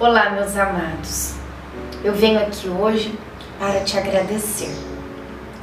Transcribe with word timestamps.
Olá, 0.00 0.30
meus 0.30 0.56
amados. 0.56 1.32
Eu 2.04 2.12
venho 2.12 2.38
aqui 2.38 2.68
hoje 2.68 3.18
para 3.58 3.80
te 3.80 3.98
agradecer. 3.98 4.70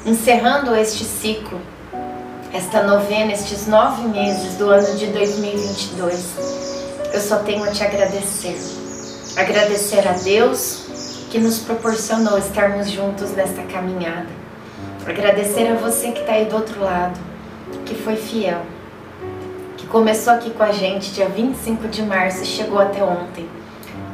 Encerrando 0.06 0.76
este 0.76 1.06
ciclo, 1.06 1.58
esta 2.52 2.84
novena, 2.84 3.32
estes 3.32 3.66
nove 3.66 4.06
meses 4.10 4.56
do 4.56 4.70
ano 4.70 4.94
de 4.98 5.08
2022, 5.08 6.36
eu 7.14 7.22
só 7.22 7.38
tenho 7.44 7.64
a 7.64 7.72
te 7.72 7.82
agradecer. 7.82 8.58
Agradecer 9.38 10.06
a 10.06 10.12
Deus 10.12 11.28
que 11.32 11.40
nos 11.40 11.60
proporcionou 11.60 12.38
estarmos 12.38 12.92
juntos 12.92 13.32
nesta 13.32 13.62
caminhada. 13.62 14.28
Agradecer 15.08 15.72
a 15.72 15.76
você 15.76 16.12
que 16.12 16.20
está 16.20 16.34
aí 16.34 16.44
do 16.44 16.58
outro 16.58 16.84
lado, 16.84 17.18
que 17.86 17.96
foi 17.96 18.18
fiel, 18.18 18.64
que 19.78 19.88
começou 19.88 20.34
aqui 20.34 20.50
com 20.50 20.64
a 20.64 20.74
gente 20.74 21.14
dia 21.14 21.30
25 21.30 21.88
de 21.88 22.02
março 22.02 22.44
e 22.44 22.46
chegou 22.46 22.80
até 22.80 23.02
ontem 23.02 23.48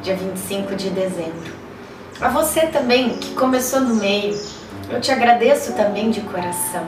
dia 0.01 0.15
25 0.15 0.75
de 0.75 0.89
dezembro. 0.89 1.53
A 2.19 2.29
você 2.29 2.67
também 2.67 3.17
que 3.17 3.33
começou 3.33 3.81
no 3.81 3.95
meio, 3.95 4.39
eu 4.89 4.99
te 4.99 5.11
agradeço 5.11 5.73
também 5.73 6.09
de 6.09 6.21
coração 6.21 6.87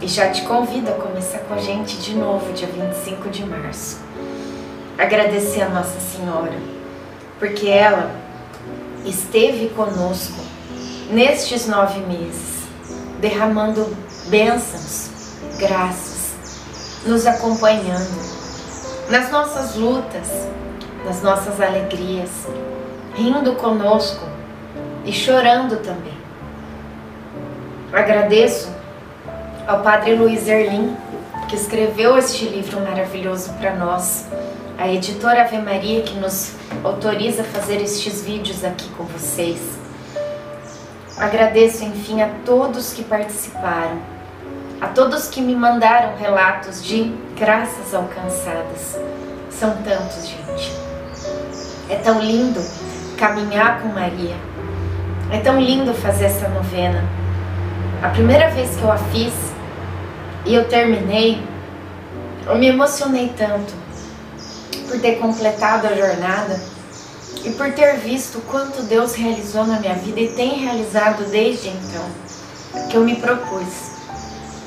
e 0.00 0.06
já 0.06 0.30
te 0.30 0.42
convido 0.42 0.90
a 0.90 0.94
começar 0.94 1.38
com 1.40 1.54
a 1.54 1.58
gente 1.58 1.96
de 1.98 2.14
novo, 2.14 2.52
dia 2.52 2.68
25 2.68 3.28
de 3.30 3.44
março. 3.44 3.98
Agradecer 4.96 5.62
a 5.62 5.68
Nossa 5.68 5.98
Senhora, 6.00 6.56
porque 7.38 7.68
ela 7.68 8.10
esteve 9.04 9.68
conosco 9.70 10.40
nestes 11.10 11.66
nove 11.66 12.00
meses, 12.00 12.64
derramando 13.20 13.96
bênçãos, 14.28 15.10
graças, 15.58 16.34
nos 17.04 17.26
acompanhando 17.26 18.26
nas 19.08 19.30
nossas 19.30 19.76
lutas, 19.76 20.26
nas 21.06 21.22
nossas 21.22 21.60
alegrias, 21.60 22.48
rindo 23.14 23.54
conosco 23.54 24.26
e 25.04 25.12
chorando 25.12 25.76
também. 25.76 26.16
Agradeço 27.92 28.68
ao 29.68 29.82
Padre 29.82 30.16
Luiz 30.16 30.48
Erlim, 30.48 30.96
que 31.48 31.54
escreveu 31.54 32.18
este 32.18 32.46
livro 32.46 32.80
maravilhoso 32.80 33.52
para 33.54 33.76
nós, 33.76 34.26
a 34.76 34.88
editora 34.88 35.42
Ave 35.42 35.58
Maria, 35.58 36.02
que 36.02 36.18
nos 36.18 36.54
autoriza 36.82 37.42
a 37.42 37.44
fazer 37.44 37.80
estes 37.80 38.22
vídeos 38.22 38.64
aqui 38.64 38.88
com 38.90 39.04
vocês. 39.04 39.60
Agradeço, 41.16 41.84
enfim, 41.84 42.20
a 42.20 42.28
todos 42.44 42.92
que 42.92 43.04
participaram, 43.04 43.98
a 44.80 44.88
todos 44.88 45.28
que 45.28 45.40
me 45.40 45.54
mandaram 45.54 46.16
relatos 46.16 46.84
de 46.84 47.14
graças 47.38 47.94
alcançadas. 47.94 48.98
São 49.48 49.70
tantos, 49.82 50.28
gente. 50.28 50.85
É 51.88 51.96
tão 51.96 52.20
lindo 52.20 52.60
caminhar 53.16 53.80
com 53.80 53.88
Maria. 53.88 54.36
É 55.30 55.38
tão 55.38 55.60
lindo 55.60 55.92
fazer 55.94 56.26
essa 56.26 56.48
novena. 56.48 57.04
A 58.02 58.08
primeira 58.08 58.50
vez 58.50 58.76
que 58.76 58.82
eu 58.82 58.92
a 58.92 58.98
fiz 58.98 59.32
e 60.44 60.54
eu 60.54 60.68
terminei, 60.68 61.42
eu 62.46 62.56
me 62.56 62.68
emocionei 62.68 63.32
tanto 63.36 63.72
por 64.88 65.00
ter 65.00 65.16
completado 65.16 65.86
a 65.86 65.94
jornada 65.94 66.60
e 67.44 67.50
por 67.50 67.72
ter 67.72 67.96
visto 67.98 68.40
quanto 68.50 68.82
Deus 68.82 69.14
realizou 69.14 69.66
na 69.66 69.80
minha 69.80 69.94
vida 69.94 70.20
e 70.20 70.28
tem 70.28 70.58
realizado 70.58 71.24
desde 71.30 71.68
então, 71.68 72.04
que 72.88 72.96
eu 72.96 73.02
me 73.02 73.16
propus 73.16 73.96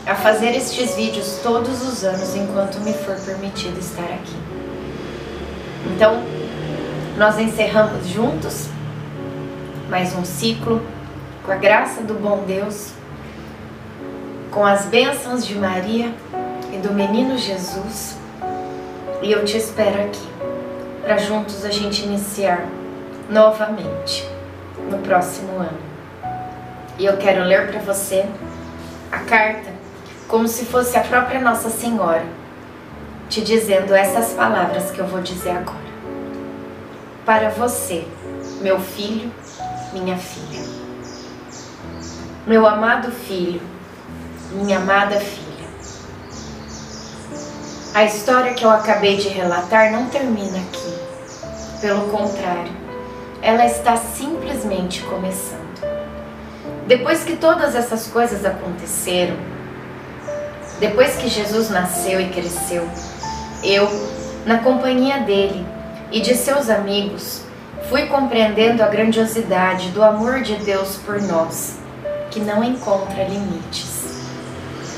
a 0.05 0.15
fazer 0.15 0.55
estes 0.55 0.95
vídeos 0.95 1.39
todos 1.43 1.87
os 1.87 2.03
anos 2.03 2.35
enquanto 2.35 2.79
me 2.79 2.93
for 2.93 3.15
permitido 3.17 3.77
estar 3.79 4.03
aqui. 4.03 4.35
Então, 5.93 6.23
nós 7.19 7.37
encerramos 7.37 8.07
juntos 8.07 8.69
mais 9.89 10.15
um 10.15 10.23
ciclo 10.23 10.81
com 11.45 11.51
a 11.51 11.55
graça 11.55 12.01
do 12.01 12.13
bom 12.13 12.45
Deus, 12.47 12.93
com 14.49 14.65
as 14.65 14.85
bênçãos 14.85 15.45
de 15.45 15.53
Maria 15.55 16.13
e 16.71 16.77
do 16.77 16.93
menino 16.93 17.37
Jesus. 17.37 18.17
E 19.21 19.33
eu 19.33 19.43
te 19.43 19.57
espero 19.57 20.01
aqui 20.01 20.25
para 21.03 21.17
juntos 21.17 21.65
a 21.65 21.69
gente 21.69 22.05
iniciar 22.05 22.65
novamente 23.29 24.25
no 24.89 24.99
próximo 24.99 25.59
ano. 25.59 25.77
E 26.97 27.03
eu 27.03 27.17
quero 27.17 27.43
ler 27.43 27.69
para 27.69 27.81
você 27.81 28.25
a 29.11 29.19
carta 29.19 29.73
como 30.25 30.47
se 30.47 30.63
fosse 30.63 30.97
a 30.97 31.01
própria 31.01 31.41
Nossa 31.41 31.69
Senhora 31.69 32.23
te 33.27 33.41
dizendo 33.41 33.93
essas 33.93 34.31
palavras 34.31 34.89
que 34.91 34.99
eu 34.99 35.05
vou 35.05 35.21
dizer 35.21 35.49
agora 35.49 35.89
para 37.29 37.49
você, 37.51 38.07
meu 38.59 38.79
filho, 38.79 39.31
minha 39.93 40.17
filha. 40.17 40.63
Meu 42.47 42.65
amado 42.65 43.11
filho, 43.11 43.61
minha 44.51 44.79
amada 44.79 45.19
filha. 45.19 45.67
A 47.93 48.03
história 48.03 48.55
que 48.55 48.65
eu 48.65 48.71
acabei 48.71 49.17
de 49.17 49.29
relatar 49.29 49.91
não 49.91 50.07
termina 50.07 50.57
aqui. 50.57 51.79
Pelo 51.81 52.09
contrário, 52.09 52.71
ela 53.43 53.63
está 53.63 53.95
simplesmente 53.95 55.03
começando. 55.03 55.85
Depois 56.87 57.23
que 57.23 57.35
todas 57.35 57.75
essas 57.75 58.07
coisas 58.07 58.43
aconteceram, 58.43 59.37
depois 60.79 61.15
que 61.17 61.29
Jesus 61.29 61.69
nasceu 61.69 62.19
e 62.19 62.29
cresceu, 62.29 62.89
eu, 63.63 63.87
na 64.47 64.57
companhia 64.63 65.19
dele, 65.19 65.63
e 66.11 66.21
de 66.21 66.35
seus 66.35 66.69
amigos, 66.69 67.41
fui 67.89 68.07
compreendendo 68.07 68.83
a 68.83 68.87
grandiosidade 68.87 69.89
do 69.89 70.03
amor 70.03 70.41
de 70.41 70.55
Deus 70.55 70.97
por 70.97 71.21
nós, 71.21 71.77
que 72.31 72.39
não 72.39 72.63
encontra 72.63 73.23
limites. 73.23 73.99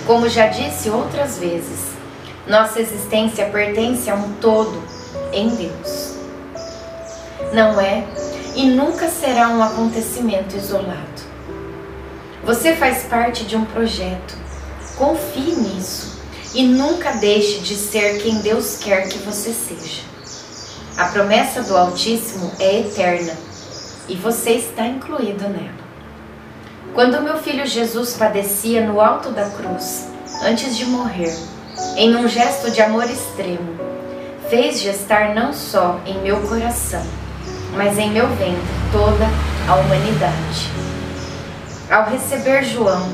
Como 0.06 0.28
já 0.28 0.48
disse 0.48 0.90
outras 0.90 1.38
vezes, 1.38 1.92
nossa 2.48 2.80
existência 2.80 3.46
pertence 3.46 4.10
a 4.10 4.16
um 4.16 4.34
todo 4.42 4.82
em 5.32 5.50
Deus. 5.50 6.16
Não 7.54 7.80
é 7.80 8.04
e 8.56 8.66
nunca 8.70 9.08
será 9.08 9.50
um 9.50 9.62
acontecimento 9.62 10.56
isolado. 10.56 11.22
Você 12.44 12.76
faz 12.76 13.04
parte 13.04 13.46
de 13.46 13.56
um 13.56 13.66
projeto. 13.66 14.36
Confie 14.98 15.56
nisso 15.56 16.20
e 16.54 16.64
nunca 16.64 17.12
deixe 17.14 17.60
de 17.60 17.76
ser 17.76 18.22
quem 18.22 18.40
Deus 18.40 18.78
quer 18.78 19.08
que 19.08 19.20
você 19.20 19.54
seja. 19.54 20.02
A 21.02 21.06
promessa 21.06 21.64
do 21.64 21.76
Altíssimo 21.76 22.52
é 22.60 22.82
eterna 22.82 23.34
e 24.08 24.16
você 24.16 24.52
está 24.52 24.86
incluído 24.86 25.50
nela. 25.50 25.82
Quando 26.94 27.24
meu 27.24 27.40
filho 27.40 27.66
Jesus 27.66 28.14
padecia 28.14 28.86
no 28.86 29.02
alto 29.02 29.32
da 29.32 29.50
cruz, 29.50 30.08
antes 30.44 30.78
de 30.78 30.86
morrer, 30.86 31.36
em 31.98 32.16
um 32.16 32.28
gesto 32.28 32.70
de 32.70 32.84
amor 32.84 33.10
extremo, 33.10 33.80
fez 34.48 34.80
gestar 34.80 35.34
não 35.34 35.52
só 35.54 36.00
em 36.06 36.20
meu 36.20 36.40
coração, 36.42 37.04
mas 37.76 37.98
em 37.98 38.12
meu 38.12 38.28
ventre 38.28 38.62
toda 38.92 39.26
a 39.68 39.76
humanidade. 39.78 40.70
Ao 41.90 42.12
receber 42.12 42.64
João, 42.64 43.12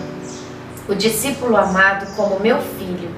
o 0.89 0.93
discípulo 0.93 1.55
amado, 1.55 2.05
como 2.17 2.41
meu 2.41 2.59
filho, 2.77 3.09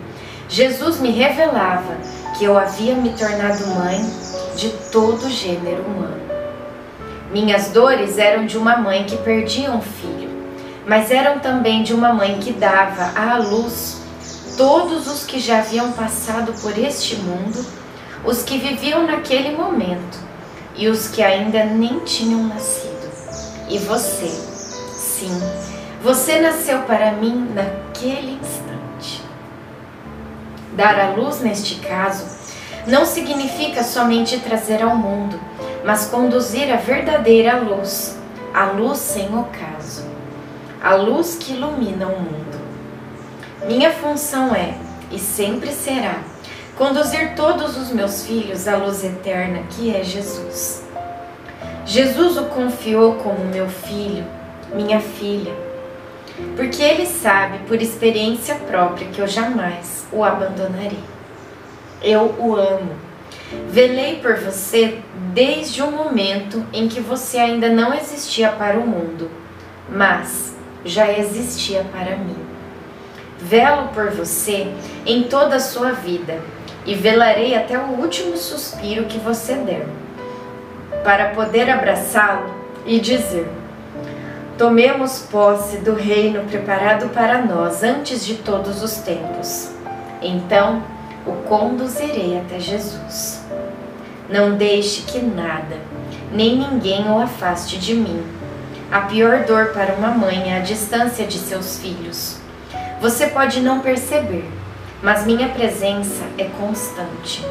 Jesus 0.47 0.99
me 0.99 1.09
revelava 1.09 1.97
que 2.37 2.45
eu 2.45 2.55
havia 2.55 2.93
me 2.93 3.09
tornado 3.13 3.65
mãe 3.65 4.28
de 4.59 4.69
todo 4.91 5.25
o 5.25 5.29
gênero 5.29 5.83
humano. 5.83 6.19
Minhas 7.31 7.69
dores 7.69 8.17
eram 8.17 8.45
de 8.45 8.57
uma 8.57 8.75
mãe 8.75 9.05
que 9.05 9.15
perdia 9.17 9.71
um 9.71 9.81
filho, 9.81 10.29
mas 10.85 11.09
eram 11.11 11.39
também 11.39 11.81
de 11.81 11.93
uma 11.93 12.13
mãe 12.13 12.39
que 12.39 12.51
dava 12.51 13.17
à 13.17 13.37
luz 13.37 14.01
todos 14.57 15.07
os 15.07 15.23
que 15.23 15.39
já 15.39 15.59
haviam 15.59 15.93
passado 15.93 16.51
por 16.61 16.77
este 16.77 17.15
mundo, 17.15 17.65
os 18.25 18.43
que 18.43 18.57
viviam 18.57 19.07
naquele 19.07 19.55
momento 19.55 20.19
e 20.75 20.89
os 20.89 21.07
que 21.07 21.23
ainda 21.23 21.63
nem 21.63 21.99
tinham 21.99 22.43
nascido. 22.43 23.09
E 23.69 23.77
você, 23.77 24.27
sim, 24.91 25.41
você 26.03 26.41
nasceu 26.41 26.79
para 26.79 27.13
mim 27.13 27.47
naquele 27.55 28.33
instante. 28.33 29.23
Dar 30.73 30.99
à 30.99 31.11
luz, 31.11 31.39
neste 31.39 31.75
caso, 31.75 32.38
não 32.87 33.05
significa 33.05 33.83
somente 33.83 34.39
trazer 34.39 34.81
ao 34.81 34.95
mundo, 34.95 35.39
mas 35.83 36.05
conduzir 36.05 36.71
a 36.71 36.77
verdadeira 36.77 37.57
luz, 37.57 38.17
a 38.53 38.65
luz 38.65 38.99
sem 38.99 39.27
ocaso, 39.37 40.05
a 40.81 40.95
luz 40.95 41.35
que 41.39 41.53
ilumina 41.53 42.07
o 42.07 42.19
mundo. 42.19 42.59
Minha 43.65 43.91
função 43.91 44.55
é, 44.55 44.73
e 45.11 45.19
sempre 45.19 45.71
será, 45.71 46.19
conduzir 46.77 47.35
todos 47.35 47.77
os 47.77 47.91
meus 47.91 48.25
filhos 48.25 48.67
à 48.67 48.77
luz 48.77 49.03
eterna 49.03 49.63
que 49.69 49.95
é 49.95 50.03
Jesus. 50.03 50.83
Jesus 51.85 52.37
o 52.37 52.45
confiou 52.45 53.15
como 53.15 53.45
meu 53.45 53.67
filho, 53.67 54.25
minha 54.73 54.99
filha, 54.99 55.53
porque 56.55 56.81
ele 56.81 57.05
sabe 57.05 57.59
por 57.67 57.81
experiência 57.81 58.55
própria 58.55 59.07
que 59.07 59.19
eu 59.19 59.27
jamais 59.27 60.05
o 60.11 60.23
abandonarei. 60.23 61.18
Eu 62.01 62.35
o 62.39 62.55
amo. 62.55 62.91
Velei 63.69 64.17
por 64.17 64.35
você 64.35 64.99
desde 65.33 65.81
o 65.81 65.91
momento 65.91 66.65
em 66.71 66.87
que 66.87 66.99
você 66.99 67.37
ainda 67.37 67.69
não 67.69 67.93
existia 67.93 68.49
para 68.49 68.77
o 68.77 68.87
mundo, 68.87 69.29
mas 69.89 70.55
já 70.85 71.11
existia 71.11 71.83
para 71.91 72.15
mim. 72.15 72.37
Velo 73.39 73.89
por 73.89 74.11
você 74.11 74.67
em 75.05 75.23
toda 75.23 75.55
a 75.55 75.59
sua 75.59 75.91
vida 75.91 76.39
e 76.85 76.95
velarei 76.95 77.55
até 77.55 77.77
o 77.77 77.99
último 77.99 78.37
suspiro 78.37 79.05
que 79.05 79.17
você 79.17 79.55
der, 79.55 79.87
para 81.03 81.29
poder 81.29 81.69
abraçá-lo 81.69 82.53
e 82.85 82.99
dizer: 82.99 83.47
Tomemos 84.57 85.19
posse 85.31 85.77
do 85.77 85.93
reino 85.93 86.43
preparado 86.43 87.09
para 87.09 87.41
nós 87.41 87.83
antes 87.83 88.25
de 88.25 88.35
todos 88.35 88.83
os 88.83 88.97
tempos. 88.97 89.71
Então 90.21 90.83
o 91.25 91.31
conduzirei 91.47 92.39
até 92.39 92.59
Jesus. 92.59 93.41
Não 94.29 94.55
deixe 94.55 95.01
que 95.01 95.19
nada, 95.19 95.77
nem 96.31 96.57
ninguém 96.57 97.09
o 97.09 97.19
afaste 97.19 97.79
de 97.79 97.95
mim. 97.95 98.23
A 98.91 99.01
pior 99.01 99.43
dor 99.45 99.67
para 99.67 99.93
uma 99.95 100.09
mãe 100.09 100.51
é 100.51 100.57
a 100.57 100.61
distância 100.61 101.25
de 101.25 101.37
seus 101.37 101.79
filhos. 101.79 102.37
Você 103.01 103.27
pode 103.27 103.61
não 103.61 103.79
perceber, 103.79 104.45
mas 105.01 105.25
minha 105.25 105.49
presença 105.49 106.23
é 106.37 106.45
constante. 106.45 107.45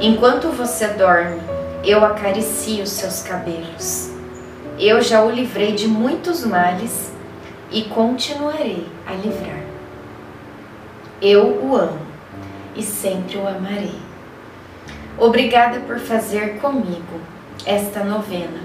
Enquanto 0.00 0.48
você 0.48 0.88
dorme, 0.88 1.40
eu 1.84 2.04
acaricio 2.04 2.86
seus 2.86 3.22
cabelos. 3.22 4.10
Eu 4.78 5.02
já 5.02 5.22
o 5.22 5.30
livrei 5.30 5.72
de 5.72 5.86
muitos 5.86 6.44
males 6.44 7.12
e 7.70 7.82
continuarei 7.82 8.86
a 9.06 9.12
livrar. 9.12 9.60
Eu 11.20 11.62
o 11.62 11.76
amo 11.76 12.09
e 12.76 12.82
sempre 12.82 13.36
o 13.36 13.46
amarei. 13.46 14.00
Obrigada 15.18 15.80
por 15.80 15.98
fazer 15.98 16.58
comigo 16.60 17.20
esta 17.66 18.02
novena, 18.04 18.60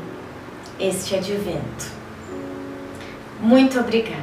este 0.79 1.15
advento. 1.15 1.91
Muito 3.41 3.79
obrigada, 3.79 4.21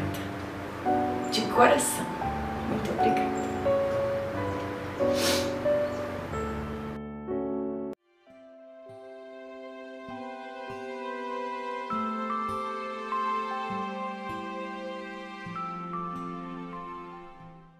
de 1.30 1.42
coração. 1.42 2.11